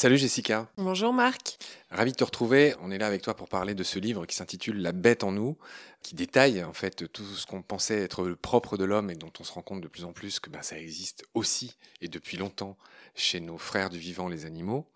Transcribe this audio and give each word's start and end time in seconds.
Salut 0.00 0.16
Jessica. 0.16 0.70
Bonjour 0.76 1.12
Marc. 1.12 1.58
Ravi 1.90 2.12
de 2.12 2.16
te 2.16 2.22
retrouver. 2.22 2.72
On 2.82 2.92
est 2.92 2.98
là 2.98 3.08
avec 3.08 3.20
toi 3.20 3.34
pour 3.34 3.48
parler 3.48 3.74
de 3.74 3.82
ce 3.82 3.98
livre 3.98 4.26
qui 4.26 4.36
s'intitule 4.36 4.80
La 4.80 4.92
bête 4.92 5.24
en 5.24 5.32
nous, 5.32 5.58
qui 6.04 6.14
détaille 6.14 6.62
en 6.62 6.72
fait 6.72 7.10
tout 7.12 7.24
ce 7.24 7.46
qu'on 7.46 7.62
pensait 7.62 7.98
être 8.02 8.22
le 8.22 8.36
propre 8.36 8.76
de 8.76 8.84
l'homme 8.84 9.10
et 9.10 9.16
dont 9.16 9.32
on 9.40 9.42
se 9.42 9.50
rend 9.50 9.62
compte 9.62 9.80
de 9.80 9.88
plus 9.88 10.04
en 10.04 10.12
plus 10.12 10.38
que 10.38 10.50
ben, 10.50 10.62
ça 10.62 10.78
existe 10.78 11.24
aussi 11.34 11.76
et 12.00 12.06
depuis 12.06 12.36
longtemps 12.36 12.78
chez 13.16 13.40
nos 13.40 13.58
frères 13.58 13.90
du 13.90 13.98
vivant, 13.98 14.28
les 14.28 14.46
animaux. 14.46 14.88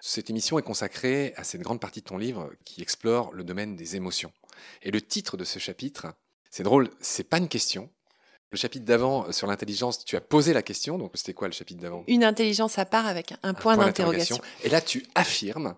Cette 0.00 0.30
émission 0.30 0.58
est 0.58 0.62
consacrée 0.62 1.34
à 1.36 1.44
cette 1.44 1.60
grande 1.60 1.80
partie 1.80 2.00
de 2.00 2.06
ton 2.06 2.16
livre 2.16 2.50
qui 2.64 2.80
explore 2.80 3.34
le 3.34 3.44
domaine 3.44 3.76
des 3.76 3.96
émotions. 3.96 4.32
Et 4.80 4.90
le 4.90 5.02
titre 5.02 5.36
de 5.36 5.44
ce 5.44 5.58
chapitre, 5.58 6.06
c'est 6.50 6.62
drôle, 6.62 6.88
c'est 7.00 7.28
pas 7.28 7.36
une 7.36 7.48
question, 7.48 7.90
le 8.50 8.58
chapitre 8.58 8.84
d'avant 8.84 9.26
euh, 9.26 9.32
sur 9.32 9.46
l'intelligence, 9.46 10.04
tu 10.04 10.16
as 10.16 10.20
posé 10.20 10.52
la 10.52 10.62
question. 10.62 10.98
Donc, 10.98 11.12
c'était 11.14 11.34
quoi 11.34 11.48
le 11.48 11.52
chapitre 11.52 11.80
d'avant? 11.80 12.04
Une 12.06 12.24
intelligence 12.24 12.78
à 12.78 12.84
part 12.84 13.06
avec 13.06 13.34
un, 13.42 13.54
point, 13.54 13.76
d'interrogation. 13.76 14.40
Et 14.64 14.68
là, 14.68 14.80
tu 14.80 15.04
affirmes 15.14 15.74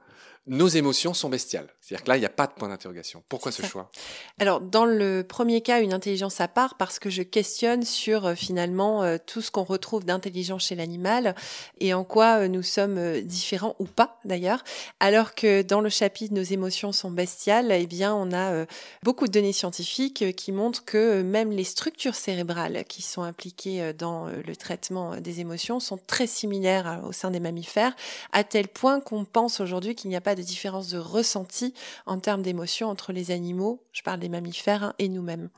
nos 0.47 0.69
émotions 0.69 1.13
sont 1.13 1.29
bestiales. 1.29 1.69
C'est-à-dire 1.81 2.05
que 2.05 2.09
là, 2.09 2.17
il 2.17 2.21
n'y 2.21 2.27
a 2.27 2.31
pas 2.31 2.47
de 2.47 2.53
point 2.53 2.69
d'interrogation. 2.69 3.23
Pourquoi 3.29 3.53
ce 3.53 3.63
choix? 3.63 3.91
Alors, 4.39 4.61
dans 4.61 4.87
le 4.87 5.23
premier 5.23 5.61
cas, 5.61 5.81
une 5.81 5.93
intelligence 5.93 6.41
à 6.41 6.49
part, 6.49 6.77
parce 6.77 6.99
que 6.99 7.11
je 7.11 7.23
questionne 7.23 7.85
sur 7.85 8.27
euh, 8.27 8.35
finalement 8.35 9.03
euh, 9.03 9.19
tout 9.25 9.43
ce 9.43 9.51
qu'on 9.51 9.65
retrouve 9.65 10.05
d'intelligent 10.05 10.59
chez 10.59 10.75
l'animal 10.75 11.35
et 11.79 11.93
en 11.93 12.05
quoi 12.05 12.41
euh, 12.41 12.49
nous 12.49 12.63
sommes 12.63 13.21
différents 13.21 13.77
ou 13.79 13.85
pas 13.85 14.19
d'ailleurs. 14.25 14.65
Alors 14.99 15.35
que 15.35 15.63
dans 15.63 15.81
le 15.81 15.91
chapitre 15.91 16.35
Nos 16.35 16.43
émotions 16.43 16.93
sont 16.93 17.11
bestiales, 17.11 17.71
eh 17.73 17.87
bien, 17.87 18.15
on 18.15 18.33
a 18.33 18.67
beaucoup 19.03 19.27
de 19.27 19.33
données 19.33 19.53
scientifiques 19.53 20.35
qui 20.37 20.53
montrent 20.53 20.85
que 20.85 21.23
même 21.23 21.51
les 21.51 21.65
structures 21.65 22.15
cérébrales 22.15 22.85
qui 22.85 23.03
sont 23.03 23.23
impliquées 23.23 23.93
dans 23.95 24.27
le 24.27 24.57
traitement 24.57 25.17
des 25.17 25.41
émotions 25.41 25.81
sont 25.81 25.99
très 26.07 26.27
similaires 26.27 27.03
au 27.07 27.13
sein 27.13 27.31
des 27.31 27.41
mammifères, 27.41 27.95
à 28.33 28.45
tel 28.45 28.69
point 28.69 29.01
qu'on 29.01 29.25
pense 29.25 29.61
aujourd'hui 29.61 29.95
qu'il 29.95 30.11
n'y 30.11 30.17
a 30.17 30.21
pas 30.21 30.30
de 30.35 30.43
différence 30.43 30.89
de 30.91 30.99
ressenti 30.99 31.75
en 32.07 32.19
termes 32.19 32.43
d'émotion 32.43 32.89
entre 32.89 33.13
les 33.13 33.31
animaux, 33.31 33.83
je 33.93 34.03
parle 34.03 34.21
des 34.21 34.29
mammifères, 34.29 34.85
hein, 34.85 34.95
et 34.99 35.09
nous-mêmes. 35.09 35.51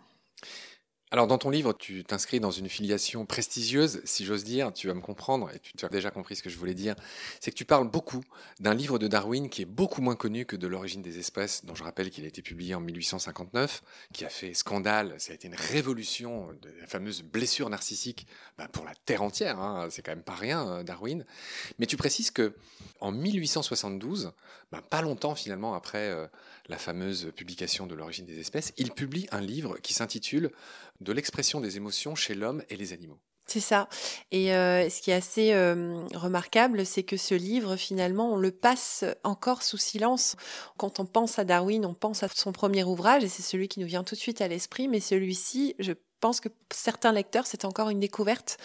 Alors 1.12 1.27
dans 1.27 1.36
ton 1.36 1.50
livre, 1.50 1.74
tu 1.74 2.05
t'inscris 2.05 2.41
dans 2.41 2.50
une 2.50 2.70
filiation 2.70 3.27
prestigieuse, 3.27 4.00
si 4.06 4.24
j'ose 4.24 4.44
dire, 4.44 4.72
tu 4.72 4.86
vas 4.86 4.94
me 4.94 5.02
comprendre, 5.02 5.50
et 5.55 5.58
tu, 5.58 5.84
as 5.84 5.91
déjà 5.91 6.10
compris 6.10 6.36
ce 6.36 6.42
que 6.42 6.48
je 6.48 6.56
voulais 6.56 6.72
dire, 6.72 6.94
c'est 7.38 7.50
que 7.50 7.56
tu 7.56 7.66
parles 7.66 7.86
beaucoup 7.91 8.24
d'un 8.60 8.72
livre 8.72 8.98
de 8.98 9.08
Darwin 9.08 9.50
qui 9.50 9.60
est 9.60 9.66
beaucoup 9.66 10.00
moins 10.00 10.16
connu 10.16 10.46
que 10.46 10.56
de 10.56 10.66
l'origine 10.66 11.02
des 11.02 11.18
espèces, 11.18 11.66
dont 11.66 11.74
je 11.74 11.84
rappelle 11.84 12.10
qu'il 12.10 12.24
a 12.24 12.28
été 12.28 12.40
publié 12.40 12.74
en 12.74 12.80
1859, 12.80 13.83
qui 14.14 14.24
a 14.24 14.30
fait 14.30 14.55
scandale, 14.55 15.14
ça 15.18 15.33
a 15.33 15.34
été 15.34 15.48
une 15.48 15.55
révolution 15.55 16.48
la 16.80 16.86
fameuse 16.86 17.20
blessure 17.20 17.68
narcissique 17.68 18.27
bah, 18.56 18.68
pour 18.72 18.86
la 18.86 18.94
Terre 19.05 19.20
entière, 19.20 19.60
hein, 19.60 19.88
c'est 19.90 20.00
quand 20.00 20.12
même 20.12 20.22
pas 20.22 20.34
rien 20.34 20.66
euh, 20.66 20.83
Darwin, 20.83 21.27
mais 21.78 21.84
tu 21.84 21.98
précises 21.98 22.30
que 22.30 22.55
en 23.00 23.12
1872, 23.12 24.33
bah, 24.70 24.80
pas 24.80 25.02
longtemps 25.02 25.34
finalement 25.34 25.74
après 25.74 26.08
euh, 26.08 26.27
la 26.68 26.78
fameuse 26.78 27.30
publication 27.36 27.86
de 27.86 27.94
l'origine 27.94 28.24
des 28.24 28.38
espèces, 28.38 28.72
il 28.78 28.92
publie 28.92 29.27
un 29.30 29.42
livre 29.42 29.77
qui 29.78 29.92
s'intitule 29.92 30.50
De 31.00 31.12
l'expression 31.12 31.60
des 31.60 31.76
émotions 31.76 32.14
chez 32.14 32.34
l'homme 32.34 32.62
et 32.68 32.76
les 32.76 32.92
animaux. 32.92 33.20
C'est 33.46 33.60
ça. 33.60 33.88
Et 34.30 34.54
euh, 34.54 34.88
ce 34.88 35.02
qui 35.02 35.10
est 35.10 35.14
assez 35.14 35.52
euh, 35.52 36.06
remarquable, 36.14 36.86
c'est 36.86 37.02
que 37.02 37.16
ce 37.16 37.34
livre, 37.34 37.76
finalement, 37.76 38.32
on 38.32 38.36
le 38.36 38.50
passe 38.50 39.04
encore 39.24 39.62
sous 39.62 39.78
silence. 39.78 40.36
Quand 40.76 41.00
on 41.00 41.06
pense 41.06 41.38
à 41.38 41.44
Darwin, 41.44 41.84
on 41.84 41.94
pense 41.94 42.22
à 42.22 42.28
son 42.28 42.52
premier 42.52 42.84
ouvrage, 42.84 43.24
et 43.24 43.28
c'est 43.28 43.42
celui 43.42 43.68
qui 43.68 43.80
nous 43.80 43.86
vient 43.86 44.04
tout 44.04 44.14
de 44.14 44.20
suite 44.20 44.40
à 44.40 44.48
l'esprit, 44.48 44.88
mais 44.88 45.00
celui-ci, 45.00 45.74
je 45.80 45.92
pense 46.22 46.40
que 46.40 46.48
pour 46.48 46.78
certains 46.78 47.12
lecteurs, 47.12 47.46
c'est 47.46 47.66
encore 47.66 47.90
une 47.90 48.00
découverte. 48.00 48.56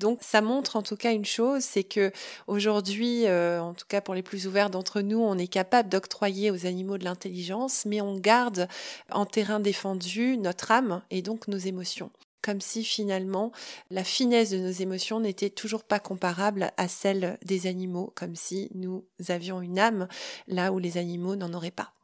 Donc, 0.00 0.18
ça 0.20 0.42
montre 0.42 0.76
en 0.76 0.82
tout 0.82 0.96
cas 0.96 1.12
une 1.12 1.24
chose, 1.24 1.62
c'est 1.62 1.84
que 1.84 2.12
aujourd'hui, 2.48 3.26
euh, 3.26 3.62
en 3.62 3.72
tout 3.72 3.86
cas 3.88 4.00
pour 4.00 4.14
les 4.14 4.22
plus 4.22 4.46
ouverts 4.46 4.68
d'entre 4.68 5.00
nous, 5.00 5.20
on 5.20 5.38
est 5.38 5.46
capable 5.46 5.88
d'octroyer 5.88 6.50
aux 6.50 6.66
animaux 6.66 6.98
de 6.98 7.04
l'intelligence, 7.04 7.84
mais 7.86 8.00
on 8.00 8.18
garde 8.18 8.68
en 9.10 9.26
terrain 9.26 9.60
défendu 9.60 10.36
notre 10.36 10.72
âme 10.72 11.02
et 11.10 11.22
donc 11.22 11.48
nos 11.48 11.58
émotions 11.58 12.10
comme 12.42 12.60
si 12.60 12.84
finalement 12.84 13.52
la 13.90 14.04
finesse 14.04 14.50
de 14.50 14.58
nos 14.58 14.70
émotions 14.70 15.18
n'était 15.18 15.48
toujours 15.48 15.82
pas 15.82 15.98
comparable 15.98 16.72
à 16.76 16.88
celle 16.88 17.38
des 17.42 17.66
animaux, 17.66 18.12
comme 18.14 18.36
si 18.36 18.70
nous 18.74 19.06
avions 19.28 19.62
une 19.62 19.78
âme 19.78 20.08
là 20.46 20.70
où 20.70 20.78
les 20.78 20.98
animaux 20.98 21.36
n'en 21.36 21.54
auraient 21.54 21.70
pas. 21.70 21.94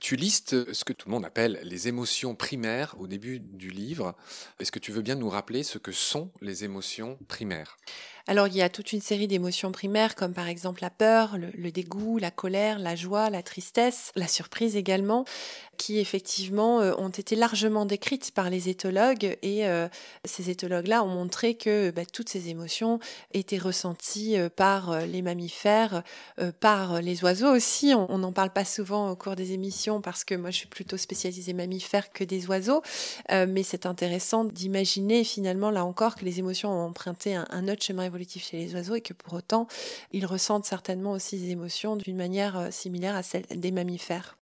Tu 0.00 0.16
listes 0.16 0.72
ce 0.72 0.84
que 0.84 0.92
tout 0.92 1.08
le 1.08 1.14
monde 1.14 1.24
appelle 1.24 1.60
les 1.62 1.88
émotions 1.88 2.34
primaires 2.34 2.94
au 2.98 3.06
début 3.06 3.40
du 3.40 3.70
livre. 3.70 4.14
Est-ce 4.60 4.72
que 4.72 4.78
tu 4.78 4.92
veux 4.92 5.02
bien 5.02 5.14
nous 5.14 5.28
rappeler 5.28 5.62
ce 5.62 5.78
que 5.78 5.92
sont 5.92 6.30
les 6.40 6.64
émotions 6.64 7.18
primaires? 7.28 7.76
Alors 8.28 8.46
il 8.46 8.54
y 8.54 8.60
a 8.60 8.68
toute 8.68 8.92
une 8.92 9.00
série 9.00 9.26
d'émotions 9.26 9.72
primaires 9.72 10.14
comme 10.14 10.34
par 10.34 10.48
exemple 10.48 10.82
la 10.82 10.90
peur, 10.90 11.38
le, 11.38 11.70
dégoût, 11.70 12.18
la 12.18 12.30
colère, 12.30 12.78
la 12.78 12.94
joie, 12.94 13.30
la 13.30 13.42
tristesse, 13.42 14.12
la 14.16 14.28
surprise 14.28 14.76
également, 14.76 15.24
qui 15.78 15.98
effectivement 15.98 16.82
euh, 16.82 16.92
ont 16.98 17.08
été 17.08 17.36
largement 17.36 17.86
décrites 17.86 18.32
par 18.32 18.50
les 18.50 18.68
éthologues 18.68 19.38
et 19.40 19.66
euh, 19.66 19.88
ces 20.26 20.50
éthologues-là 20.50 21.02
ont 21.04 21.08
montré 21.08 21.54
que 21.54 21.90
bah, 21.90 22.04
toutes 22.04 22.28
ces 22.28 22.50
émotions 22.50 22.98
étaient 23.32 23.56
ressenties 23.56 24.36
euh, 24.36 24.50
par 24.50 25.06
les 25.06 25.22
mammifères, 25.22 26.02
par 26.60 27.00
les 27.00 27.24
oiseaux 27.24 27.54
aussi. 27.54 27.94
On 27.94 28.18
n'en 28.18 28.32
parle 28.32 28.50
pas 28.50 28.66
souvent 28.66 29.10
au 29.10 29.16
cours 29.16 29.36
des 29.38 29.52
émissions 29.52 30.00
parce 30.00 30.24
que 30.24 30.34
moi 30.34 30.50
je 30.50 30.58
suis 30.58 30.68
plutôt 30.68 30.96
spécialisée 30.96 31.52
mammifères 31.52 32.12
que 32.12 32.24
des 32.24 32.46
oiseaux, 32.46 32.82
mais 33.30 33.62
c'est 33.62 33.86
intéressant 33.86 34.44
d'imaginer 34.44 35.24
finalement 35.24 35.70
là 35.70 35.84
encore 35.84 36.16
que 36.16 36.24
les 36.24 36.38
émotions 36.38 36.70
ont 36.70 36.86
emprunté 36.86 37.34
un, 37.34 37.46
un 37.50 37.68
autre 37.68 37.82
chemin 37.82 38.04
évolutif 38.04 38.44
chez 38.44 38.58
les 38.58 38.74
oiseaux 38.74 38.94
et 38.94 39.00
que 39.00 39.12
pour 39.12 39.34
autant, 39.34 39.66
ils 40.12 40.26
ressentent 40.26 40.64
certainement 40.64 41.12
aussi 41.12 41.38
des 41.38 41.50
émotions 41.50 41.96
d'une 41.96 42.16
manière 42.16 42.58
euh, 42.58 42.70
similaire 42.70 43.16
à 43.16 43.22
celle 43.22 43.46
des 43.48 43.72
mammifères. 43.72 44.38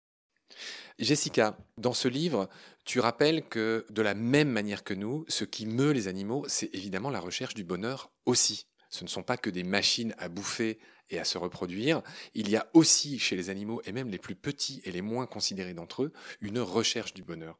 Jessica, 1.00 1.58
dans 1.78 1.94
ce 1.94 2.08
livre, 2.08 2.50
tu 2.86 3.00
rappelles 3.00 3.44
que 3.44 3.86
de 3.90 4.02
la 4.02 4.14
même 4.14 4.50
manière 4.50 4.84
que 4.84 4.94
nous, 4.94 5.26
ce 5.28 5.44
qui 5.44 5.66
meut 5.66 5.92
les 5.92 6.08
animaux, 6.08 6.46
c'est 6.48 6.74
évidemment 6.74 7.10
la 7.10 7.20
recherche 7.20 7.54
du 7.54 7.64
bonheur 7.64 8.12
aussi. 8.26 8.68
Ce 8.90 9.04
ne 9.04 9.10
sont 9.10 9.24
pas 9.24 9.36
que 9.36 9.50
des 9.50 9.64
machines 9.64 10.16
à 10.18 10.30
bouffer 10.30 10.80
et 11.10 11.20
à 11.20 11.24
se 11.24 11.38
reproduire. 11.38 12.02
Il 12.34 12.50
y 12.50 12.56
a 12.56 12.68
aussi 12.74 13.20
chez 13.20 13.36
les 13.36 13.50
animaux, 13.50 13.82
et 13.86 13.92
même 13.92 14.10
les 14.10 14.18
plus 14.18 14.36
petits 14.36 14.82
et 14.86 14.92
les 14.92 15.02
moins 15.02 15.26
considérés 15.26 15.74
d'entre 15.74 16.04
eux, 16.04 16.14
une 16.42 16.60
recherche 16.60 17.14
du 17.14 17.24
bonheur. 17.24 17.58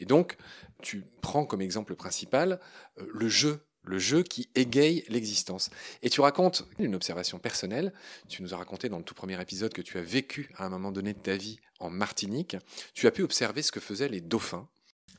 Et 0.00 0.04
donc, 0.04 0.36
tu 0.82 1.04
prends 1.20 1.46
comme 1.46 1.62
exemple 1.62 1.96
principal 1.96 2.60
euh, 2.98 3.06
le 3.12 3.28
jeu 3.28 3.60
le 3.84 3.98
jeu 3.98 4.22
qui 4.22 4.48
égaye 4.54 5.04
l'existence. 5.08 5.70
Et 6.02 6.10
tu 6.10 6.20
racontes 6.20 6.64
une 6.78 6.94
observation 6.94 7.38
personnelle, 7.38 7.92
tu 8.28 8.42
nous 8.42 8.54
as 8.54 8.56
raconté 8.56 8.88
dans 8.88 8.98
le 8.98 9.04
tout 9.04 9.14
premier 9.14 9.40
épisode 9.40 9.72
que 9.72 9.82
tu 9.82 9.98
as 9.98 10.02
vécu 10.02 10.50
à 10.56 10.64
un 10.64 10.68
moment 10.68 10.90
donné 10.90 11.12
de 11.12 11.18
ta 11.18 11.36
vie 11.36 11.60
en 11.80 11.90
Martinique, 11.90 12.56
tu 12.94 13.06
as 13.06 13.10
pu 13.10 13.22
observer 13.22 13.62
ce 13.62 13.72
que 13.72 13.80
faisaient 13.80 14.08
les 14.08 14.20
dauphins. 14.20 14.68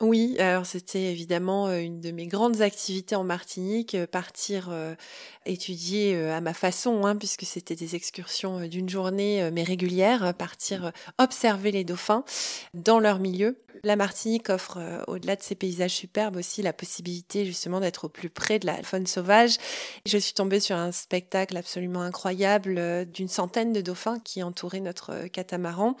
Oui, 0.00 0.36
alors 0.38 0.66
c'était 0.66 1.10
évidemment 1.10 1.70
une 1.72 2.00
de 2.02 2.10
mes 2.10 2.26
grandes 2.26 2.60
activités 2.60 3.16
en 3.16 3.24
Martinique, 3.24 3.96
partir 4.12 4.68
euh, 4.70 4.94
étudier 5.46 6.18
à 6.28 6.42
ma 6.42 6.52
façon, 6.52 7.06
hein, 7.06 7.16
puisque 7.16 7.44
c'était 7.44 7.76
des 7.76 7.94
excursions 7.94 8.66
d'une 8.68 8.90
journée 8.90 9.50
mais 9.52 9.62
régulières, 9.62 10.34
partir 10.34 10.92
observer 11.18 11.70
les 11.70 11.84
dauphins 11.84 12.24
dans 12.74 12.98
leur 12.98 13.18
milieu. 13.20 13.56
La 13.84 13.96
Martinique 13.96 14.50
offre, 14.50 14.78
au-delà 15.06 15.36
de 15.36 15.42
ces 15.42 15.54
paysages 15.54 15.92
superbes, 15.92 16.36
aussi 16.36 16.62
la 16.62 16.72
possibilité 16.72 17.44
justement 17.44 17.80
d'être 17.80 18.04
au 18.04 18.08
plus 18.08 18.30
près 18.30 18.58
de 18.58 18.66
la 18.66 18.82
faune 18.82 19.06
sauvage. 19.06 19.56
Je 20.04 20.18
suis 20.18 20.34
tombée 20.34 20.60
sur 20.60 20.76
un 20.76 20.92
spectacle 20.92 21.56
absolument 21.56 22.02
incroyable 22.02 23.06
d'une 23.06 23.28
centaine 23.28 23.72
de 23.72 23.80
dauphins 23.80 24.18
qui 24.20 24.42
entouraient 24.42 24.80
notre 24.80 25.26
catamaran. 25.28 25.96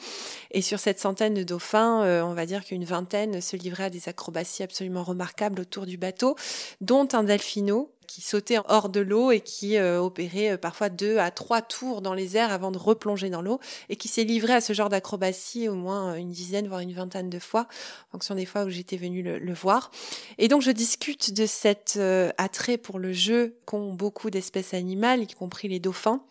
Et 0.50 0.62
sur 0.62 0.78
cette 0.78 1.00
centaine 1.00 1.34
de 1.34 1.42
dauphins, 1.42 2.02
on 2.24 2.34
va 2.34 2.46
dire 2.46 2.64
qu'une 2.64 2.84
vingtaine 2.84 3.40
se 3.40 3.56
livraient 3.56 3.90
des 3.90 4.08
acrobaties 4.08 4.62
absolument 4.62 5.02
remarquables 5.02 5.60
autour 5.60 5.86
du 5.86 5.96
bateau, 5.98 6.36
dont 6.80 7.08
un 7.12 7.24
delphino 7.24 7.92
qui 8.06 8.20
sautait 8.20 8.58
hors 8.68 8.88
de 8.88 9.00
l'eau 9.00 9.30
et 9.30 9.40
qui 9.40 9.76
euh, 9.76 10.00
opérait 10.00 10.52
euh, 10.52 10.56
parfois 10.56 10.88
deux 10.88 11.18
à 11.18 11.30
trois 11.30 11.62
tours 11.62 12.02
dans 12.02 12.14
les 12.14 12.36
airs 12.36 12.52
avant 12.52 12.70
de 12.70 12.78
replonger 12.78 13.30
dans 13.30 13.42
l'eau 13.42 13.60
et 13.88 13.96
qui 13.96 14.08
s'est 14.08 14.24
livré 14.24 14.54
à 14.54 14.60
ce 14.60 14.72
genre 14.72 14.88
d'acrobatie 14.88 15.68
au 15.68 15.74
moins 15.74 16.14
une 16.14 16.30
dizaine 16.30 16.68
voire 16.68 16.80
une 16.80 16.92
vingtaine 16.92 17.30
de 17.30 17.38
fois 17.38 17.68
en 18.08 18.12
fonction 18.12 18.34
des 18.34 18.46
fois 18.46 18.64
où 18.64 18.70
j'étais 18.70 18.96
venue 18.96 19.22
le, 19.22 19.54
voir. 19.54 19.90
Et 20.38 20.48
donc 20.48 20.62
je 20.62 20.70
discute 20.70 21.32
de 21.32 21.46
cet 21.46 21.94
euh, 21.96 22.30
attrait 22.38 22.78
pour 22.78 22.98
le 22.98 23.12
jeu 23.12 23.56
qu'ont 23.64 23.94
beaucoup 23.94 24.30
d'espèces 24.30 24.74
animales, 24.74 25.22
y 25.22 25.34
compris 25.34 25.68
les 25.68 25.80
dauphins 25.80 26.22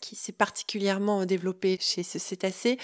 qui 0.00 0.16
s'est 0.16 0.32
particulièrement 0.32 1.26
développé 1.26 1.78
chez 1.80 2.02
ce 2.02 2.18
cétacé 2.18 2.78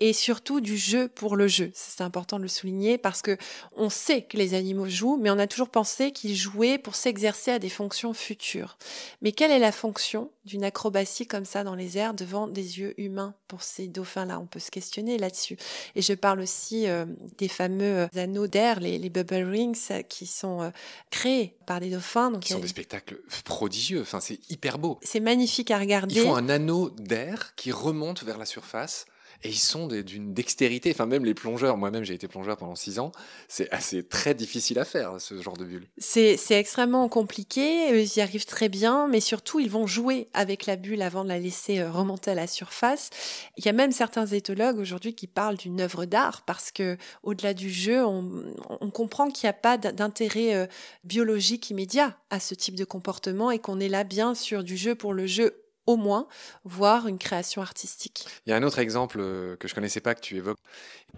et 0.00 0.12
surtout 0.12 0.60
du 0.60 0.76
jeu 0.76 1.08
pour 1.08 1.36
le 1.36 1.48
jeu. 1.48 1.70
C'est 1.74 2.02
important 2.02 2.38
de 2.38 2.42
le 2.42 2.48
souligner 2.48 2.98
parce 2.98 3.22
que 3.22 3.36
on 3.76 3.90
sait 3.90 4.22
que 4.22 4.36
les 4.36 4.54
animaux 4.54 4.88
jouent, 4.88 5.18
mais 5.20 5.30
on 5.30 5.38
a 5.38 5.46
toujours 5.46 5.68
pensé 5.68 6.12
qu'ils 6.12 6.36
jouaient 6.36 6.78
pour 6.78 6.94
s'exercer 6.94 7.50
à 7.50 7.58
des 7.58 7.68
fonctions 7.68 8.12
futures. 8.14 8.78
Mais 9.22 9.32
quelle 9.32 9.50
est 9.50 9.58
la 9.58 9.72
fonction 9.72 10.30
d'une 10.44 10.64
acrobatie 10.64 11.26
comme 11.26 11.44
ça 11.44 11.64
dans 11.64 11.74
les 11.74 11.98
airs 11.98 12.14
devant 12.14 12.46
des 12.46 12.78
yeux 12.78 12.94
humains 12.98 13.34
pour 13.48 13.62
ces 13.62 13.88
dauphins-là? 13.88 14.38
On 14.40 14.46
peut 14.46 14.60
se 14.60 14.70
questionner 14.70 15.18
là-dessus. 15.18 15.56
Et 15.94 16.02
je 16.02 16.12
parle 16.12 16.40
aussi 16.40 16.88
euh, 16.88 17.04
des 17.38 17.48
fameux 17.48 18.08
anneaux 18.16 18.46
d'air, 18.46 18.80
les, 18.80 19.10
bubble 19.10 19.50
rings, 19.50 20.04
qui 20.08 20.26
sont 20.26 20.62
euh, 20.62 20.70
créés 21.10 21.56
par 21.70 21.78
des 21.78 21.90
dauphins. 21.90 22.32
Donc, 22.32 22.42
Ce 22.42 22.54
sont 22.54 22.58
des 22.58 22.66
spectacles 22.66 23.20
prodigieux, 23.44 24.00
enfin, 24.00 24.18
c'est 24.18 24.40
hyper 24.50 24.76
beau. 24.76 24.98
C'est 25.04 25.20
magnifique 25.20 25.70
à 25.70 25.78
regarder. 25.78 26.16
Ils 26.16 26.22
font 26.22 26.34
un 26.34 26.48
anneau 26.48 26.90
d'air 26.90 27.54
qui 27.54 27.70
remonte 27.70 28.24
vers 28.24 28.38
la 28.38 28.44
surface 28.44 29.06
et 29.42 29.48
ils 29.48 29.58
sont 29.58 29.86
d'une 29.86 30.34
dextérité. 30.34 30.90
Enfin, 30.90 31.06
même 31.06 31.24
les 31.24 31.34
plongeurs, 31.34 31.76
moi-même 31.76 32.04
j'ai 32.04 32.14
été 32.14 32.28
plongeur 32.28 32.56
pendant 32.56 32.76
six 32.76 32.98
ans, 32.98 33.12
c'est 33.48 33.70
assez 33.70 34.02
très 34.02 34.34
difficile 34.34 34.78
à 34.78 34.84
faire 34.84 35.20
ce 35.20 35.40
genre 35.40 35.56
de 35.56 35.64
bulle. 35.64 35.86
C'est 35.98 36.38
extrêmement 36.50 37.08
compliqué, 37.08 38.00
ils 38.02 38.16
y 38.16 38.20
arrivent 38.20 38.46
très 38.46 38.68
bien, 38.68 39.08
mais 39.08 39.20
surtout 39.20 39.60
ils 39.60 39.70
vont 39.70 39.86
jouer 39.86 40.28
avec 40.34 40.66
la 40.66 40.76
bulle 40.76 41.02
avant 41.02 41.24
de 41.24 41.28
la 41.28 41.38
laisser 41.38 41.80
euh, 41.80 41.90
remonter 41.90 42.32
à 42.32 42.34
la 42.34 42.46
surface. 42.46 43.10
Il 43.56 43.64
y 43.64 43.68
a 43.68 43.72
même 43.72 43.92
certains 43.92 44.26
éthologues 44.26 44.78
aujourd'hui 44.78 45.14
qui 45.14 45.26
parlent 45.26 45.56
d'une 45.56 45.80
œuvre 45.80 46.04
d'art 46.04 46.42
parce 46.42 46.70
que 46.70 46.96
au-delà 47.22 47.54
du 47.54 47.70
jeu, 47.70 48.04
on, 48.04 48.54
on 48.80 48.90
comprend 48.90 49.30
qu'il 49.30 49.46
n'y 49.46 49.50
a 49.50 49.54
pas 49.54 49.78
d'intérêt 49.78 50.54
euh, 50.54 50.66
biologique 51.04 51.70
immédiat 51.70 52.16
à 52.30 52.40
ce 52.40 52.54
type 52.54 52.74
de 52.74 52.84
comportement 52.84 53.50
et 53.50 53.58
qu'on 53.58 53.80
est 53.80 53.88
là 53.88 54.04
bien 54.04 54.34
sur 54.34 54.64
du 54.64 54.76
jeu 54.76 54.94
pour 54.94 55.14
le 55.14 55.26
jeu 55.26 55.64
au 55.86 55.96
moins 55.96 56.26
voir 56.64 57.06
une 57.06 57.18
création 57.18 57.62
artistique. 57.62 58.26
Il 58.46 58.50
y 58.50 58.52
a 58.52 58.56
un 58.56 58.62
autre 58.62 58.78
exemple 58.78 59.18
euh, 59.20 59.56
que 59.56 59.68
je 59.68 59.74
connaissais 59.74 60.00
pas 60.00 60.14
que 60.14 60.20
tu 60.20 60.36
évoques. 60.36 60.58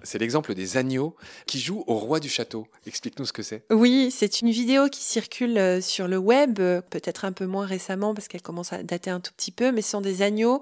C'est 0.04 0.18
l'exemple 0.18 0.54
des 0.54 0.76
agneaux 0.78 1.14
qui 1.46 1.60
jouent 1.60 1.84
au 1.86 1.96
roi 1.96 2.18
du 2.18 2.28
château. 2.28 2.66
Explique-nous 2.86 3.26
ce 3.26 3.32
que 3.32 3.42
c'est. 3.42 3.64
Oui, 3.70 4.10
c'est 4.10 4.40
une 4.40 4.50
vidéo 4.50 4.88
qui 4.88 5.02
circule 5.02 5.58
euh, 5.58 5.80
sur 5.80 6.08
le 6.08 6.16
web, 6.16 6.58
euh, 6.60 6.80
peut-être 6.80 7.24
un 7.24 7.32
peu 7.32 7.46
moins 7.46 7.66
récemment 7.66 8.14
parce 8.14 8.28
qu'elle 8.28 8.42
commence 8.42 8.72
à 8.72 8.82
dater 8.82 9.10
un 9.10 9.20
tout 9.20 9.32
petit 9.36 9.52
peu, 9.52 9.70
mais 9.70 9.82
ce 9.82 9.90
sont 9.90 10.00
des 10.00 10.22
agneaux 10.22 10.60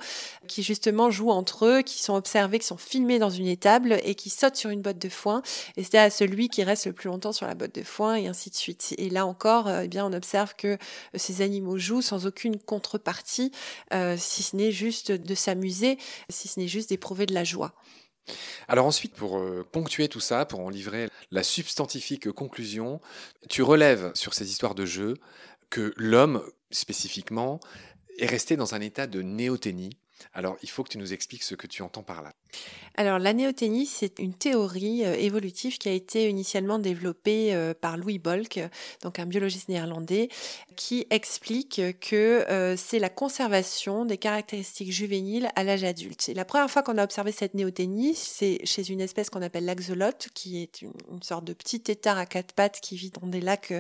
qui 0.49 0.62
justement 0.62 1.11
jouent 1.11 1.31
entre 1.31 1.67
eux, 1.67 1.82
qui 1.82 2.03
sont 2.03 2.14
observés, 2.14 2.58
qui 2.58 2.67
sont 2.67 2.76
filmés 2.76 3.19
dans 3.19 3.31
une 3.31 3.46
étable 3.46 3.99
et 4.05 4.14
qui 4.14 4.31
sautent 4.31 4.56
sur 4.56 4.70
une 4.70 4.82
botte 4.82 4.99
de 4.99 5.08
foin. 5.08 5.43
Et 5.76 5.85
c'est 5.85 5.99
à 5.99 6.11
celui 6.11 6.49
qui 6.49 6.64
reste 6.64 6.87
le 6.87 6.93
plus 6.93 7.08
longtemps 7.08 7.32
sur 7.32 7.46
la 7.46 7.55
botte 7.55 7.75
de 7.75 7.82
foin 7.82 8.17
et 8.17 8.26
ainsi 8.26 8.50
de 8.50 8.56
suite. 8.56 8.94
Et 8.99 9.11
là 9.11 9.26
encore, 9.26 9.70
eh 9.70 9.88
bien, 9.88 10.05
on 10.05 10.12
observe 10.12 10.55
que 10.56 10.76
ces 11.14 11.43
animaux 11.43 11.79
jouent 11.79 12.03
sans 12.03 12.26
aucune 12.26 12.58
contrepartie. 12.58 13.53
Euh, 13.93 14.17
si 14.17 14.43
ce 14.43 14.57
n'est 14.57 14.73
juste 14.73 15.13
de 15.13 15.35
s'amuser, 15.35 15.99
si 16.29 16.49
ce 16.49 16.61
n'est 16.61 16.69
juste 16.69 16.91
d'éprouver 16.91 17.27
de 17.27 17.35
la 17.35 17.45
joie. 17.45 17.75
Alors 18.69 18.87
ensuite, 18.87 19.15
pour 19.15 19.39
euh, 19.39 19.67
ponctuer 19.71 20.09
tout 20.09 20.21
ça, 20.21 20.45
pour 20.47 20.61
en 20.61 20.69
livrer 20.69 21.09
la 21.31 21.43
substantifique 21.43 22.31
conclusion, 22.31 23.01
tu 23.49 23.63
relèves 23.63 24.13
sur 24.15 24.35
ces 24.35 24.51
histoires 24.51 24.75
de 24.75 24.87
jeu 24.87 25.15
que 25.71 25.93
l'homme, 25.97 26.43
spécifiquement, 26.71 27.61
est 28.19 28.27
resté 28.27 28.57
dans 28.57 28.75
un 28.75 28.81
état 28.81 29.07
de 29.07 29.23
néoténie. 29.23 29.91
Alors, 30.32 30.56
il 30.62 30.70
faut 30.70 30.82
que 30.82 30.90
tu 30.90 30.99
nous 30.99 31.12
expliques 31.12 31.43
ce 31.43 31.55
que 31.55 31.67
tu 31.67 31.82
entends 31.82 32.02
par 32.02 32.22
là. 32.22 32.32
Alors, 32.96 33.19
la 33.19 33.32
néoténie, 33.32 33.87
c'est 33.87 34.19
une 34.19 34.34
théorie 34.34 35.05
euh, 35.05 35.14
évolutive 35.14 35.78
qui 35.78 35.88
a 35.88 35.93
été 35.93 36.28
initialement 36.28 36.78
développée 36.78 37.55
euh, 37.55 37.72
par 37.72 37.96
Louis 37.96 38.19
Bolk, 38.19 38.61
donc 39.02 39.19
un 39.19 39.26
biologiste 39.26 39.69
néerlandais, 39.69 40.28
qui 40.76 41.06
explique 41.11 41.81
que 42.00 42.44
euh, 42.50 42.76
c'est 42.76 42.99
la 42.99 43.08
conservation 43.08 44.05
des 44.05 44.19
caractéristiques 44.19 44.93
juvéniles 44.93 45.50
à 45.56 45.64
l'âge 45.64 45.84
adulte. 45.84 46.28
Et 46.28 46.34
la 46.34 46.44
première 46.44 46.70
fois 46.70 46.82
qu'on 46.82 46.99
a 46.99 47.05
observé 47.05 47.32
cette 47.32 47.55
néoténie, 47.55 48.14
c'est 48.14 48.61
chez 48.64 48.90
une 48.90 49.00
espèce 49.00 49.31
qu'on 49.31 49.43
appelle 49.43 49.64
l'axolote, 49.64 50.28
qui 50.34 50.62
est 50.62 50.82
une, 50.82 50.93
sorte 51.22 51.44
de 51.44 51.52
petit 51.52 51.81
tétard 51.81 52.19
à 52.19 52.26
quatre 52.26 52.52
pattes 52.55 52.81
qui 52.81 52.96
vit 52.96 53.11
dans 53.11 53.26
des 53.26 53.40
lacs 53.40 53.72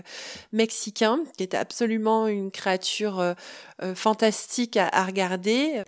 mexicains, 0.52 1.20
qui 1.36 1.42
est 1.42 1.54
absolument 1.54 2.28
une 2.28 2.50
créature 2.50 3.34
fantastique 3.94 4.76
à, 4.76 5.04
regarder. 5.04 5.82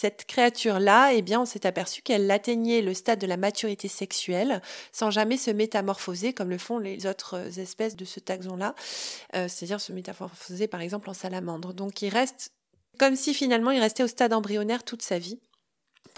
Cette 0.00 0.26
créature-là, 0.26 1.12
eh 1.12 1.22
bien, 1.22 1.40
on 1.40 1.44
s'est 1.44 1.66
aperçu 1.66 2.02
qu'elle 2.02 2.30
atteignait 2.30 2.82
le 2.82 2.94
stade 2.94 3.18
de 3.18 3.26
la 3.26 3.36
maturité 3.36 3.88
sexuelle 3.88 4.62
sans 4.92 5.10
jamais 5.10 5.36
se 5.36 5.50
métamorphoser 5.50 6.32
comme 6.32 6.50
le 6.50 6.58
font 6.58 6.78
les 6.78 7.04
autres 7.06 7.34
euh, 7.34 7.60
espèces 7.60 7.96
de 7.96 8.04
ce 8.04 8.20
taxon-là, 8.20 8.76
euh, 9.34 9.48
c'est-à-dire 9.48 9.80
se 9.80 9.92
métamorphoser 9.92 10.68
par 10.68 10.82
exemple 10.82 11.10
en 11.10 11.14
salamandre. 11.14 11.74
Donc 11.74 12.00
il 12.02 12.10
reste 12.10 12.52
comme 12.96 13.16
si 13.16 13.34
finalement 13.34 13.72
il 13.72 13.80
restait 13.80 14.04
au 14.04 14.06
stade 14.06 14.32
embryonnaire 14.32 14.84
toute 14.84 15.02
sa 15.02 15.18
vie 15.18 15.40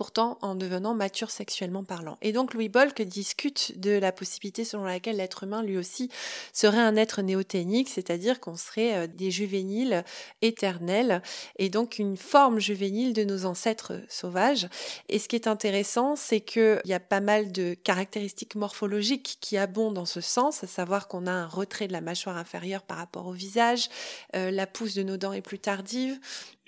pourtant 0.01 0.39
en 0.41 0.55
devenant 0.55 0.95
mature 0.95 1.31
sexuellement 1.31 1.85
parlant. 1.85 2.17
Et 2.23 2.33
donc 2.33 2.55
Louis 2.55 2.71
Bolk 2.71 3.03
discute 3.03 3.79
de 3.79 3.91
la 3.91 4.13
possibilité 4.13 4.65
selon 4.65 4.85
laquelle 4.85 5.17
l'être 5.17 5.45
humain 5.45 5.63
lui 5.63 5.77
aussi 5.77 6.09
serait 6.55 6.81
un 6.81 6.97
être 6.97 7.21
néoténique, 7.21 7.91
c'est-à-dire 7.91 8.41
qu'on 8.41 8.57
serait 8.57 8.95
euh, 8.95 9.07
des 9.07 9.31
juvéniles 9.31 10.03
éternels 10.41 11.23
et 11.59 11.69
donc 11.69 11.99
une 11.99 12.17
forme 12.17 12.61
juvénile 12.61 13.13
de 13.13 13.25
nos 13.25 13.45
ancêtres 13.45 14.01
sauvages. 14.09 14.69
Et 15.11 15.19
ce 15.19 15.29
qui 15.29 15.37
est 15.37 15.47
intéressant, 15.47 16.17
c'est 16.17 16.41
qu'il 16.41 16.81
y 16.87 16.95
a 16.95 17.01
pas 17.01 17.21
mal 17.21 17.53
de 17.53 17.75
caractéristiques 17.75 18.55
morphologiques 18.55 19.37
qui 19.43 19.59
abondent 19.59 19.95
dans 19.95 20.07
ce 20.07 20.23
sens, 20.23 20.65
à 20.65 20.67
savoir 20.67 21.09
qu'on 21.09 21.27
a 21.27 21.33
un 21.33 21.47
retrait 21.47 21.89
de 21.89 21.93
la 21.93 22.01
mâchoire 22.01 22.39
inférieure 22.39 22.83
par 22.83 22.97
rapport 22.97 23.27
au 23.27 23.33
visage, 23.33 23.91
euh, 24.35 24.51
la 24.51 24.67
pousse 24.67 24.95
de 24.95 25.03
nos 25.03 25.19
dents 25.19 25.35
est 25.35 25.43
plus 25.43 25.59
tardive, 25.59 26.19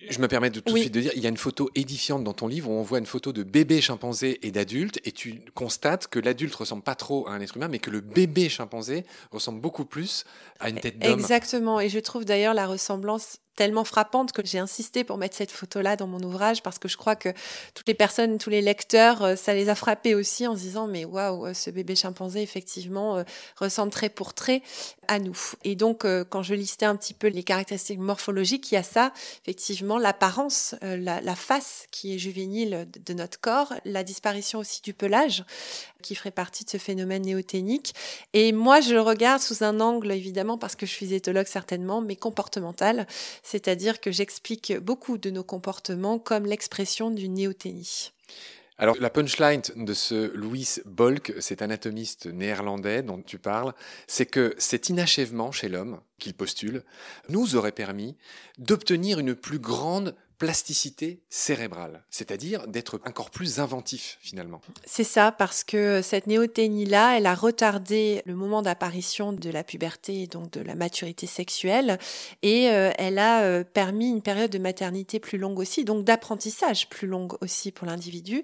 je 0.09 0.19
me 0.19 0.29
permets 0.29 0.51
de 0.51 0.61
tout 0.61 0.75
de 0.75 0.79
suite 0.79 0.95
de 0.95 1.01
dire, 1.01 1.13
il 1.15 1.23
y 1.23 1.27
a 1.27 1.29
une 1.29 1.37
photo 1.37 1.71
édifiante 1.75 2.25
dans 2.25 2.33
ton 2.33 2.47
livre 2.47 2.71
où 2.71 2.75
on 2.75 2.83
voit 2.83 2.99
une 2.99 3.07
photo 3.07 3.33
de 3.33 3.43
bébé 3.43 3.81
chimpanzé 3.81 4.39
et 4.43 4.51
d'adulte, 4.51 5.01
et 5.05 5.13
tu 5.13 5.43
constates 5.55 6.07
que 6.09 6.19
l'adulte 6.19 6.55
ressemble 6.55 6.83
pas 6.83 6.95
trop 6.95 7.29
à 7.29 7.33
un 7.33 7.41
être 7.41 7.57
humain, 7.57 7.69
mais 7.69 7.79
que 7.79 7.91
le 7.91 8.01
bébé 8.01 8.49
chimpanzé 8.49 9.05
ressemble 9.31 9.61
beaucoup 9.61 9.85
plus 9.85 10.25
à 10.61 10.69
une 10.69 10.81
tête 10.81 10.99
d'homme. 10.99 11.13
Exactement, 11.13 11.81
et 11.81 11.89
je 11.89 11.99
trouve 11.99 12.25
d'ailleurs 12.25 12.55
la 12.55 12.67
ressemblance 12.67 13.39
tellement 13.57 13.85
frappante 13.85 14.33
que 14.33 14.43
j'ai 14.45 14.59
insisté 14.59 15.05
pour 15.05 15.19
mettre 15.19 15.37
cette 15.37 15.51
photo-là 15.51 15.97
dans 15.97 16.07
mon 16.07 16.21
ouvrage 16.23 16.63
parce 16.63 16.79
que 16.79 16.89
je 16.89 16.97
crois 16.97 17.17
que 17.17 17.29
toutes 17.75 17.87
les 17.87 17.95
personnes, 17.95 18.39
tous 18.39 18.51
les 18.51 18.63
lecteurs, 18.63 19.23
euh, 19.23 19.37
ça 19.37 19.55
les 19.55 19.69
a 19.69 19.75
frappés 19.75 20.15
aussi 20.15 20.47
en 20.47 20.57
se 20.57 20.63
disant 20.63 20.87
mais 20.87 21.05
waouh, 21.05 21.47
euh, 21.47 21.55
ce 21.55 21.71
bébé 21.71 21.95
chimpanzé 21.95 22.43
effectivement 22.43 23.19
euh, 23.19 23.25
ressemble 23.57 23.93
très 23.93 24.09
pour 24.09 24.35
trait 24.35 24.63
à 25.09 25.19
nous. 25.19 25.39
Et 25.65 25.77
donc 25.77 26.07
quand 26.31 26.43
je 26.43 26.55
listais 26.55 26.87
un 26.87 26.97
petit 26.97 27.15
peu 27.15 27.27
les 27.27 27.43
caractéristiques 27.43 27.99
morphologiques, 27.99 28.71
il 28.73 28.77
y 28.77 28.79
a 28.79 28.83
ça, 28.83 29.13
effectivement 29.43 29.99
l'apparence, 29.99 30.75
la, 30.81 31.21
face 31.35 31.87
qui 31.91 32.15
est 32.15 32.19
juvénile 32.19 32.89
de 33.05 33.15
notre 33.15 33.41
corps, 33.41 33.75
la 33.85 34.05
disparition 34.05 34.61
aussi 34.61 34.81
du 34.83 34.95
pelage 34.95 35.45
qui 36.03 36.15
ferait 36.15 36.31
partie 36.31 36.65
de 36.65 36.71
ce 36.71 36.79
phénomène 36.79 37.23
néoténique. 37.23 37.95
Et 38.33 38.53
moi 38.53 38.81
je 38.81 38.95
le 38.95 39.01
regarde 39.01 39.41
sous 39.41 39.65
un 39.65 39.81
angle 39.81 40.13
évidemment 40.13 40.57
parce 40.57 40.77
que 40.77 40.87
je 40.87 40.93
suis 40.93 41.15
éthologue 41.15 41.47
certainement, 41.47 42.01
mais 42.01 42.17
comportemental 42.17 43.07
c'est-à-dire 43.43 44.01
que 44.01 44.11
j'explique 44.11 44.77
beaucoup 44.79 45.19
de 45.19 45.31
nos 45.31 45.45
comportements 45.45 46.19
comme 46.19 46.47
l'expression 46.47 47.11
du 47.11 47.29
néothénie. 47.29 48.13
Alors 48.79 48.97
la 48.99 49.11
punchline 49.11 49.63
de 49.77 49.95
ce 49.95 50.35
Louis 50.35 50.67
Bolk, 50.87 51.35
cet 51.39 51.63
anatomiste 51.63 52.27
néerlandais 52.27 53.03
dont 53.03 53.23
tu 53.23 53.39
parles, 53.39 53.75
c'est 54.07 54.27
que 54.27 54.55
cet 54.59 54.89
inachèvement 54.89 55.53
chez 55.53 55.69
l'homme 55.69 56.01
qu'il 56.19 56.35
postule 56.35 56.83
nous 57.29 57.55
aurait 57.55 57.73
permis 57.73 58.17
d'obtenir 58.59 59.19
une 59.19 59.35
plus 59.35 59.59
grande 59.59 60.17
plasticité 60.43 61.21
cérébrale, 61.31 62.03
c'est-à-dire 62.11 62.67
d'être 62.67 63.01
encore 63.07 63.31
plus 63.31 63.61
inventif 63.61 64.19
finalement. 64.21 64.61
C'est 64.85 65.05
ça, 65.05 65.31
parce 65.31 65.63
que 65.63 66.03
cette 66.03 66.27
néoténie-là, 66.27 67.17
elle 67.17 67.27
a 67.27 67.37
retardé 67.37 68.23
le 68.27 68.35
moment 68.35 68.61
d'apparition 68.61 69.33
de 69.33 69.51
la 69.51 69.63
puberté, 69.63 70.27
donc 70.27 70.51
de 70.51 70.61
la 70.61 70.75
maturité 70.75 71.29
sexuelle, 71.29 71.97
et 72.43 72.71
euh, 72.71 72.91
elle 72.99 73.21
a 73.21 73.43
euh, 73.43 73.63
permis 73.63 74.11
une 74.11 74.21
période 74.21 74.51
de 74.51 74.59
maternité 74.59 75.21
plus 75.21 75.39
longue 75.39 75.61
aussi, 75.61 75.85
donc 75.85 76.05
d'apprentissage 76.05 76.89
plus 76.89 77.07
longue 77.07 77.35
aussi 77.41 77.71
pour 77.71 77.87
l'individu, 77.87 78.43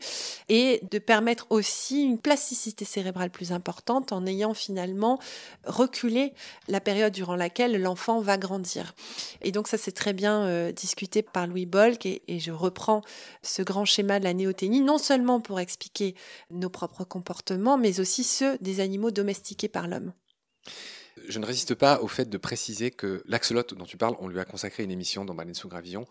et 0.49 0.81
de 0.93 1.01
permettre 1.01 1.49
aussi 1.51 2.05
une 2.05 2.19
plasticité 2.19 2.85
cérébrale 2.85 3.31
plus 3.31 3.51
importante 3.51 4.13
en 4.13 4.25
ayant 4.25 4.55
finalement 4.55 5.19
reculé 5.67 6.33
la 6.69 6.79
période 6.79 7.13
durant 7.13 7.35
laquelle 7.35 7.83
l'enfant 7.83 8.21
va 8.21 8.39
grandir. 8.39 8.95
Et 9.43 9.51
donc 9.51 9.67
ça 9.67 9.79
c'est 9.79 9.91
très 9.91 10.13
bien 10.13 10.45
euh, 10.45 10.71
discuté 10.71 11.23
par 11.23 11.49
Louis 11.49 11.67
Boll 11.67 11.88
et, 12.05 12.23
je 12.39 12.51
reprends 12.51 13.03
ce 13.43 13.63
grand 13.63 13.85
schéma 13.85 14.19
de 14.19 14.25
la 14.25 14.35
néoténie, 14.35 14.81
non 14.81 14.99
seulement 14.99 15.41
pour 15.41 15.61
expliquer 15.61 16.15
nos 16.51 16.71
propres 16.71 17.05
comportements, 17.05 17.79
mais 17.79 18.01
aussi 18.01 18.25
ceux 18.25 18.59
des 18.59 18.81
animaux 18.81 19.11
domestiqués 19.11 19.69
par 19.69 19.89
l'homme. 19.89 20.13
Je 21.29 21.39
ne 21.39 21.47
résiste 21.47 21.75
pas 21.75 22.01
au 22.01 22.09
fait 22.09 22.31
de 22.31 22.39
préciser 22.39 22.91
que 22.91 23.23
l'axolote 23.27 23.75
dont 23.75 23.85
tu 23.85 23.97
parles, 23.97 24.17
on 24.21 24.29
lui 24.29 24.41
a 24.41 24.45
consacré 24.45 24.85
une 24.85 24.91
émission 24.91 25.25
dans 25.25 25.35
Baleine 25.35 25.55
sous 25.55 25.69
Gravillon. 25.69 26.07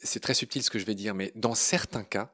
C'est 0.00 0.20
très 0.20 0.34
subtil 0.34 0.62
ce 0.62 0.70
que 0.70 0.78
je 0.78 0.84
vais 0.84 0.94
dire, 0.94 1.14
mais 1.14 1.32
dans 1.36 1.54
certains 1.54 2.04
cas, 2.04 2.32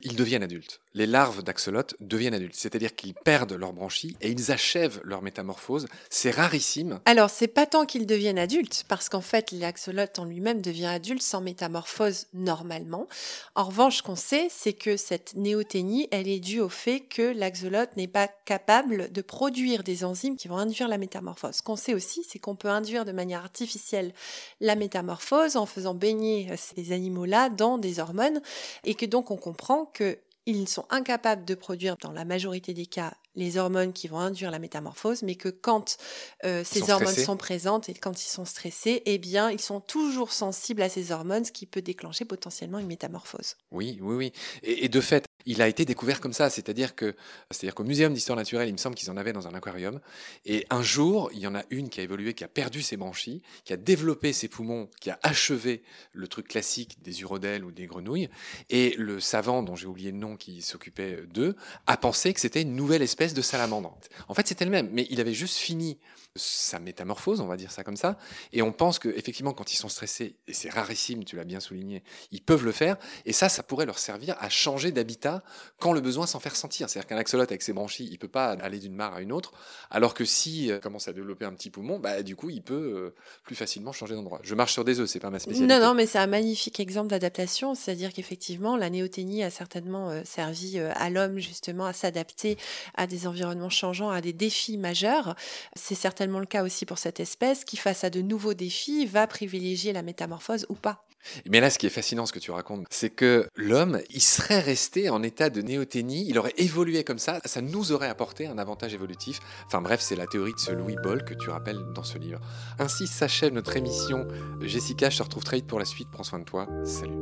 ils 0.00 0.16
deviennent 0.16 0.42
adultes. 0.42 0.81
Les 0.94 1.06
larves 1.06 1.42
d'axolotes 1.42 1.94
deviennent 2.00 2.34
adultes, 2.34 2.54
c'est-à-dire 2.54 2.94
qu'ils 2.94 3.14
perdent 3.14 3.54
leur 3.54 3.72
branchie 3.72 4.16
et 4.20 4.30
ils 4.30 4.52
achèvent 4.52 5.00
leur 5.04 5.22
métamorphose. 5.22 5.86
C'est 6.10 6.30
rarissime. 6.30 7.00
Alors, 7.06 7.30
c'est 7.30 7.48
pas 7.48 7.64
tant 7.64 7.86
qu'ils 7.86 8.06
deviennent 8.06 8.38
adultes, 8.38 8.84
parce 8.88 9.08
qu'en 9.08 9.22
fait, 9.22 9.52
l'axolote 9.52 10.18
en 10.18 10.26
lui-même 10.26 10.60
devient 10.60 10.86
adulte 10.86 11.22
sans 11.22 11.40
métamorphose 11.40 12.26
normalement. 12.34 13.08
En 13.54 13.64
revanche, 13.64 13.98
ce 13.98 14.02
qu'on 14.02 14.16
sait, 14.16 14.48
c'est 14.50 14.74
que 14.74 14.96
cette 14.98 15.34
néoténie, 15.34 16.08
elle 16.10 16.28
est 16.28 16.40
due 16.40 16.60
au 16.60 16.68
fait 16.68 17.00
que 17.00 17.22
l'axolote 17.22 17.96
n'est 17.96 18.08
pas 18.08 18.28
capable 18.44 19.10
de 19.10 19.22
produire 19.22 19.82
des 19.82 20.04
enzymes 20.04 20.36
qui 20.36 20.48
vont 20.48 20.58
induire 20.58 20.88
la 20.88 20.98
métamorphose. 20.98 21.56
Ce 21.56 21.62
qu'on 21.62 21.76
sait 21.76 21.94
aussi, 21.94 22.24
c'est 22.28 22.38
qu'on 22.38 22.56
peut 22.56 22.68
induire 22.68 23.04
de 23.04 23.12
manière 23.12 23.40
artificielle 23.40 24.12
la 24.60 24.76
métamorphose 24.76 25.56
en 25.56 25.66
faisant 25.66 25.94
baigner 25.94 26.50
ces 26.56 26.92
animaux-là 26.92 27.48
dans 27.48 27.78
des 27.78 27.98
hormones 27.98 28.40
et 28.84 28.94
que 28.94 29.06
donc 29.06 29.30
on 29.30 29.36
comprend 29.36 29.86
que 29.86 30.18
ils 30.46 30.68
sont 30.68 30.86
incapables 30.90 31.44
de 31.44 31.54
produire, 31.54 31.96
dans 31.98 32.12
la 32.12 32.24
majorité 32.24 32.74
des 32.74 32.86
cas, 32.86 33.14
les 33.34 33.56
hormones 33.56 33.92
qui 33.92 34.08
vont 34.08 34.18
induire 34.18 34.50
la 34.50 34.58
métamorphose, 34.58 35.22
mais 35.22 35.36
que 35.36 35.48
quand 35.48 35.96
euh, 36.44 36.64
ces 36.64 36.90
hormones 36.90 37.14
sont 37.14 37.36
présentes 37.36 37.88
et 37.88 37.94
quand 37.94 38.22
ils 38.22 38.28
sont 38.28 38.44
stressés, 38.44 39.02
eh 39.06 39.18
bien, 39.18 39.50
ils 39.50 39.60
sont 39.60 39.80
toujours 39.80 40.32
sensibles 40.32 40.82
à 40.82 40.88
ces 40.88 41.12
hormones, 41.12 41.44
ce 41.44 41.52
qui 41.52 41.66
peut 41.66 41.82
déclencher 41.82 42.24
potentiellement 42.24 42.78
une 42.78 42.86
métamorphose. 42.86 43.56
Oui, 43.70 43.98
oui, 44.02 44.14
oui. 44.16 44.32
Et, 44.62 44.84
et 44.84 44.88
de 44.88 45.00
fait, 45.00 45.24
il 45.46 45.62
a 45.62 45.68
été 45.68 45.84
découvert 45.84 46.20
comme 46.20 46.32
ça, 46.32 46.50
c'est-à-dire 46.50 46.94
que, 46.94 47.14
c'est-à-dire 47.50 47.74
qu'au 47.74 47.84
Muséum 47.84 48.12
d'histoire 48.12 48.36
naturelle, 48.36 48.68
il 48.68 48.72
me 48.72 48.78
semble 48.78 48.94
qu'ils 48.94 49.10
en 49.10 49.16
avaient 49.16 49.32
dans 49.32 49.46
un 49.46 49.54
aquarium, 49.54 50.00
et 50.44 50.66
un 50.70 50.82
jour, 50.82 51.30
il 51.32 51.40
y 51.40 51.46
en 51.46 51.54
a 51.54 51.62
une 51.70 51.88
qui 51.88 52.00
a 52.00 52.02
évolué, 52.02 52.34
qui 52.34 52.44
a 52.44 52.48
perdu 52.48 52.82
ses 52.82 52.96
branchies, 52.96 53.42
qui 53.64 53.72
a 53.72 53.76
développé 53.76 54.32
ses 54.32 54.48
poumons, 54.48 54.88
qui 55.00 55.10
a 55.10 55.18
achevé 55.22 55.82
le 56.12 56.28
truc 56.28 56.48
classique 56.48 57.02
des 57.02 57.20
urodèles 57.22 57.64
ou 57.64 57.72
des 57.72 57.86
grenouilles, 57.86 58.28
et 58.70 58.94
le 58.98 59.20
savant, 59.20 59.62
dont 59.62 59.76
j'ai 59.76 59.86
oublié 59.86 60.10
le 60.10 60.18
nom, 60.18 60.36
qui 60.36 60.62
s'occupait 60.62 61.22
d'eux, 61.32 61.56
a 61.86 61.96
pensé 61.96 62.32
que 62.32 62.40
c'était 62.40 62.62
une 62.62 62.74
nouvelle 62.74 63.02
espèce 63.02 63.34
de 63.34 63.42
salamandre. 63.42 63.96
En 64.28 64.34
fait, 64.34 64.46
c'était 64.46 64.64
le 64.64 64.70
même, 64.70 64.90
mais 64.92 65.06
il 65.10 65.20
avait 65.20 65.34
juste 65.34 65.56
fini 65.56 65.98
sa 66.34 66.78
métamorphose, 66.78 67.40
on 67.40 67.46
va 67.46 67.56
dire 67.56 67.70
ça 67.70 67.84
comme 67.84 67.96
ça, 67.96 68.18
et 68.52 68.62
on 68.62 68.72
pense 68.72 68.98
que 68.98 69.08
effectivement, 69.08 69.52
quand 69.52 69.72
ils 69.72 69.76
sont 69.76 69.88
stressés, 69.88 70.36
et 70.46 70.52
c'est 70.52 70.70
rarissime, 70.70 71.24
tu 71.24 71.36
l'as 71.36 71.44
bien 71.44 71.60
souligné, 71.60 72.02
ils 72.30 72.42
peuvent 72.42 72.64
le 72.64 72.72
faire, 72.72 72.96
et 73.26 73.32
ça, 73.32 73.48
ça 73.48 73.62
pourrait 73.62 73.86
leur 73.86 73.98
servir 73.98 74.36
à 74.40 74.48
changer 74.48 74.92
d'habitat 74.92 75.31
quand 75.78 75.92
le 75.92 76.00
besoin 76.00 76.26
s'en 76.26 76.40
fait 76.40 76.50
ressentir. 76.50 76.88
C'est-à-dire 76.88 77.08
qu'un 77.08 77.16
axolote 77.16 77.50
avec 77.50 77.62
ses 77.62 77.72
branchies, 77.72 78.08
il 78.10 78.18
peut 78.18 78.28
pas 78.28 78.50
aller 78.50 78.78
d'une 78.78 78.94
mare 78.94 79.14
à 79.14 79.20
une 79.20 79.32
autre, 79.32 79.52
alors 79.90 80.14
que 80.14 80.24
si 80.24 80.70
euh, 80.70 80.78
commence 80.78 81.08
à 81.08 81.12
développer 81.12 81.44
un 81.44 81.52
petit 81.52 81.70
poumon, 81.70 81.98
bah 81.98 82.22
du 82.22 82.36
coup, 82.36 82.50
il 82.50 82.62
peut 82.62 82.74
euh, 82.74 83.14
plus 83.44 83.54
facilement 83.54 83.92
changer 83.92 84.14
d'endroit. 84.14 84.40
Je 84.42 84.54
marche 84.54 84.72
sur 84.72 84.84
des 84.84 85.00
œufs, 85.00 85.08
c'est 85.08 85.20
pas 85.20 85.30
ma 85.30 85.38
spécialité. 85.38 85.72
Non, 85.72 85.80
non, 85.80 85.94
mais 85.94 86.06
c'est 86.06 86.18
un 86.18 86.26
magnifique 86.26 86.80
exemple 86.80 87.08
d'adaptation, 87.08 87.74
c'est-à-dire 87.74 88.12
qu'effectivement, 88.12 88.76
la 88.76 88.90
néoténie 88.90 89.42
a 89.42 89.50
certainement 89.50 90.10
euh, 90.10 90.22
servi 90.24 90.78
à 90.78 91.10
l'homme 91.10 91.38
justement 91.38 91.86
à 91.86 91.92
s'adapter 91.92 92.58
à 92.94 93.06
des 93.06 93.26
environnements 93.26 93.70
changeants, 93.70 94.10
à 94.10 94.20
des 94.20 94.32
défis 94.32 94.78
majeurs. 94.78 95.34
C'est 95.76 95.94
certainement 95.94 96.40
le 96.40 96.46
cas 96.46 96.64
aussi 96.64 96.86
pour 96.86 96.98
cette 96.98 97.20
espèce 97.20 97.64
qui, 97.64 97.76
face 97.76 98.04
à 98.04 98.10
de 98.10 98.22
nouveaux 98.22 98.54
défis, 98.54 99.06
va 99.06 99.26
privilégier 99.26 99.92
la 99.92 100.02
métamorphose 100.02 100.66
ou 100.68 100.74
pas. 100.74 101.04
Mais 101.48 101.60
là, 101.60 101.70
ce 101.70 101.78
qui 101.78 101.86
est 101.86 101.90
fascinant, 101.90 102.26
ce 102.26 102.32
que 102.32 102.38
tu 102.38 102.50
racontes, 102.50 102.86
c'est 102.90 103.10
que 103.10 103.46
l'homme, 103.56 104.00
il 104.10 104.22
serait 104.22 104.60
resté 104.60 105.10
en 105.10 105.22
état 105.22 105.50
de 105.50 105.62
néoténie, 105.62 106.26
il 106.28 106.38
aurait 106.38 106.54
évolué 106.56 107.04
comme 107.04 107.18
ça, 107.18 107.40
ça 107.44 107.60
nous 107.60 107.92
aurait 107.92 108.08
apporté 108.08 108.46
un 108.46 108.58
avantage 108.58 108.94
évolutif. 108.94 109.40
Enfin 109.66 109.80
bref, 109.80 110.00
c'est 110.00 110.16
la 110.16 110.26
théorie 110.26 110.52
de 110.52 110.58
ce 110.58 110.72
Louis 110.72 110.96
Boll 111.02 111.24
que 111.24 111.34
tu 111.34 111.50
rappelles 111.50 111.80
dans 111.94 112.04
ce 112.04 112.18
livre. 112.18 112.40
Ainsi 112.78 113.06
s'achève 113.06 113.52
notre 113.52 113.76
émission. 113.76 114.26
Jessica, 114.60 115.10
je 115.10 115.18
te 115.18 115.22
retrouve 115.22 115.44
très 115.44 115.56
vite 115.56 115.66
pour 115.66 115.78
la 115.78 115.84
suite. 115.84 116.08
Prends 116.10 116.24
soin 116.24 116.38
de 116.38 116.44
toi. 116.44 116.66
Salut. 116.84 117.12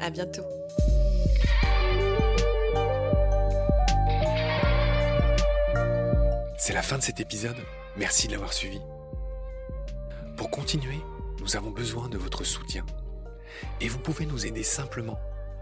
À 0.00 0.10
bientôt. 0.10 0.42
C'est 6.56 6.72
la 6.72 6.82
fin 6.82 6.98
de 6.98 7.02
cet 7.02 7.20
épisode. 7.20 7.56
Merci 7.96 8.26
de 8.26 8.32
l'avoir 8.32 8.52
suivi. 8.52 8.80
Pour 10.36 10.50
continuer, 10.50 10.98
nous 11.40 11.56
avons 11.56 11.70
besoin 11.70 12.08
de 12.08 12.18
votre 12.18 12.44
soutien. 12.44 12.84
Et 13.80 13.88
vous 13.88 13.98
pouvez 13.98 14.26
nous 14.26 14.46
aider 14.46 14.62
simplement, 14.62 15.18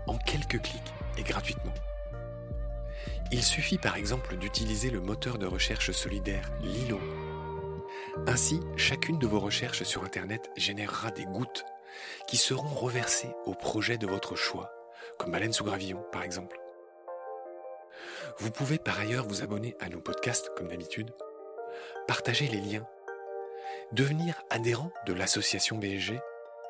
en 0.07 0.17
quelques 0.19 0.61
clics 0.63 0.95
et 1.19 1.23
gratuitement. 1.23 1.75
Il 3.33 3.43
suffit 3.43 3.79
par 3.79 3.97
exemple 3.97 4.37
d'utiliser 4.37 4.91
le 4.91 5.01
moteur 5.01 5.39
de 5.39 5.47
recherche 5.47 5.91
solidaire 5.91 6.51
Lilo. 6.61 7.01
Ainsi, 8.27 8.61
chacune 8.77 9.19
de 9.19 9.27
vos 9.27 9.41
recherches 9.41 9.83
sur 9.83 10.05
Internet 10.05 10.51
générera 10.57 11.11
des 11.11 11.25
gouttes 11.25 11.65
qui 12.29 12.37
seront 12.37 12.69
reversées 12.69 13.33
au 13.45 13.55
projet 13.55 13.99
de 13.99 14.07
votre 14.07 14.37
choix, 14.37 14.73
comme 15.19 15.33
Baleine 15.33 15.53
sous 15.53 15.65
gravillon 15.65 16.05
par 16.13 16.23
exemple. 16.23 16.59
Vous 18.39 18.51
pouvez 18.51 18.79
par 18.79 18.99
ailleurs 18.99 19.27
vous 19.27 19.43
abonner 19.43 19.75
à 19.81 19.89
nos 19.89 20.01
podcasts 20.01 20.51
comme 20.57 20.69
d'habitude, 20.69 21.11
partager 22.07 22.47
les 22.49 22.61
liens, 22.61 22.87
devenir 23.93 24.41
adhérent 24.51 24.93
de 25.07 25.15
l'association 25.15 25.79
BSG 25.79 26.19